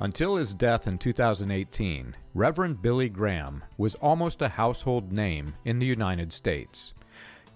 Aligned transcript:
Until 0.00 0.34
his 0.34 0.54
death 0.54 0.88
in 0.88 0.98
2018, 0.98 2.16
Reverend 2.34 2.82
Billy 2.82 3.08
Graham 3.08 3.62
was 3.78 3.94
almost 3.94 4.42
a 4.42 4.48
household 4.48 5.12
name 5.12 5.54
in 5.64 5.78
the 5.78 5.86
United 5.86 6.32
States. 6.32 6.94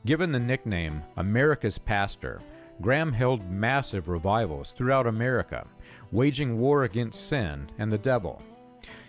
Given 0.07 0.31
the 0.31 0.39
nickname 0.39 1.03
America's 1.17 1.79
Pastor, 1.79 2.41
Graham 2.81 3.13
held 3.13 3.51
massive 3.51 4.09
revivals 4.09 4.71
throughout 4.71 5.09
America, 5.09 5.67
waging 6.13 6.61
war 6.61 6.85
against 6.85 7.27
sin 7.27 7.73
and 7.77 7.91
the 7.91 7.99
devil. 7.99 8.41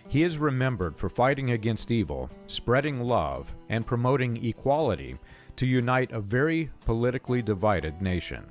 He 0.08 0.24
is 0.24 0.40
remembered 0.40 0.98
for 0.98 1.08
fighting 1.08 1.52
against 1.52 1.92
evil, 1.92 2.32
spreading 2.48 3.00
love, 3.00 3.54
and 3.70 3.86
promoting 3.86 4.44
equality 4.44 5.20
to 5.58 5.68
unite 5.68 6.12
a 6.12 6.20
very 6.20 6.72
politically 6.84 7.44
divided 7.44 8.02
nation. 8.02 8.44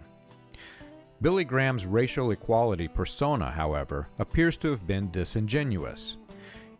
Billy 1.20 1.44
Graham's 1.44 1.84
racial 1.84 2.30
equality 2.30 2.86
persona, 2.86 3.50
however, 3.50 4.06
appears 4.20 4.56
to 4.58 4.70
have 4.70 4.86
been 4.86 5.10
disingenuous. 5.10 6.16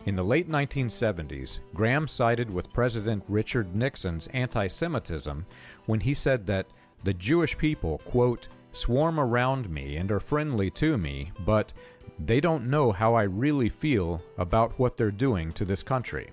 In 0.07 0.15
the 0.15 0.23
late 0.23 0.49
1970s, 0.49 1.59
Graham 1.75 2.07
sided 2.07 2.49
with 2.49 2.73
President 2.73 3.25
Richard 3.27 3.75
Nixon's 3.75 4.29
anti 4.29 4.69
Semitism 4.69 5.45
when 5.87 5.99
he 5.99 6.15
said 6.15 6.47
that 6.47 6.67
the 7.03 7.15
Jewish 7.15 7.59
people, 7.59 7.99
quote, 8.05 8.47
swarm 8.71 9.19
around 9.19 9.69
me 9.69 9.97
and 9.97 10.13
are 10.13 10.21
friendly 10.21 10.71
to 10.71 10.97
me, 10.97 11.33
but 11.45 11.73
they 12.25 12.41
don't 12.41 12.71
know 12.71 12.93
how 12.93 13.15
I 13.15 13.25
really 13.25 13.69
feel 13.69 14.23
about 14.37 14.79
what 14.79 14.97
they're 14.97 15.11
doing 15.11 15.51
to 15.53 15.65
this 15.65 15.83
country. 15.83 16.31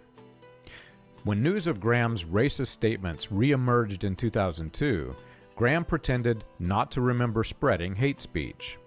When 1.23 1.41
news 1.41 1.65
of 1.65 1.79
Graham's 1.79 2.23
racist 2.23 2.67
statements 2.67 3.27
reemerged 3.27 4.03
in 4.03 4.15
2002, 4.15 5.15
Graham 5.55 5.85
pretended 5.85 6.43
not 6.59 6.91
to 6.91 7.01
remember 7.01 7.43
spreading 7.43 7.95
hate 7.95 8.21
speech. 8.21 8.77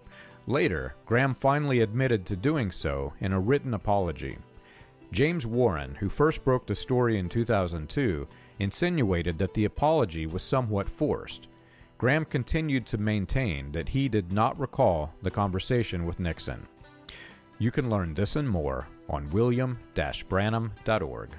Later, 0.46 0.94
Graham 1.06 1.34
finally 1.34 1.80
admitted 1.80 2.24
to 2.26 2.36
doing 2.36 2.70
so 2.70 3.12
in 3.20 3.32
a 3.32 3.40
written 3.40 3.74
apology. 3.74 4.38
James 5.10 5.46
Warren, 5.46 5.94
who 5.94 6.10
first 6.10 6.44
broke 6.44 6.66
the 6.66 6.74
story 6.74 7.18
in 7.18 7.28
2002, 7.28 8.26
insinuated 8.58 9.38
that 9.38 9.54
the 9.54 9.64
apology 9.64 10.26
was 10.26 10.42
somewhat 10.42 10.90
forced. 10.90 11.48
Graham 11.96 12.24
continued 12.24 12.86
to 12.86 12.98
maintain 12.98 13.70
that 13.72 13.88
he 13.88 14.08
did 14.08 14.32
not 14.32 14.58
recall 14.60 15.12
the 15.22 15.30
conversation 15.30 16.04
with 16.04 16.20
Nixon. 16.20 16.66
You 17.58 17.70
can 17.70 17.90
learn 17.90 18.14
this 18.14 18.36
and 18.36 18.48
more 18.48 18.86
on 19.08 19.30
william-branham.org. 19.30 21.30